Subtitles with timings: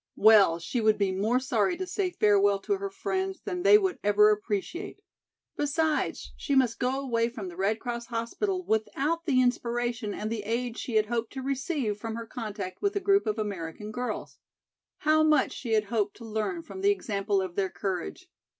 [0.17, 3.99] Well, she would be more sorry to say farewell to her friends than they would
[4.03, 5.03] ever appreciate.
[5.55, 10.41] Besides, she must go away from the Red Cross hospital without the inspiration and the
[10.41, 14.39] aid she had hoped to receive from her contact with a group of American girls.
[14.97, 18.27] How much she had hoped to learn from the example of their courage.